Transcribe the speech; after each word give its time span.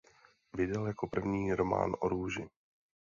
Vydal 0.53 0.87
jako 0.87 1.07
první 1.07 1.53
"Román 1.53 1.95
o 1.99 2.09
růži". 2.09 2.49